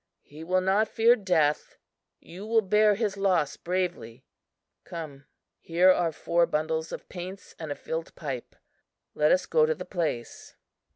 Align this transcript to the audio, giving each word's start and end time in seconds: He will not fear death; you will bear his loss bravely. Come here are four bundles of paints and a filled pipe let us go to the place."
He 0.23 0.43
will 0.43 0.61
not 0.61 0.87
fear 0.87 1.15
death; 1.15 1.77
you 2.19 2.43
will 2.47 2.63
bear 2.63 2.95
his 2.95 3.17
loss 3.17 3.55
bravely. 3.55 4.25
Come 4.83 5.27
here 5.59 5.91
are 5.91 6.11
four 6.11 6.47
bundles 6.47 6.91
of 6.91 7.07
paints 7.07 7.53
and 7.59 7.71
a 7.71 7.75
filled 7.75 8.15
pipe 8.15 8.55
let 9.13 9.31
us 9.31 9.45
go 9.45 9.67
to 9.67 9.75
the 9.75 9.85
place." 9.85 10.55